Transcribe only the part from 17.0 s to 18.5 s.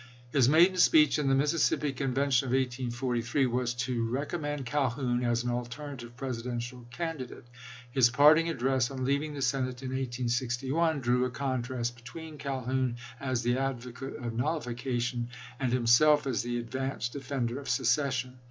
defender of secession.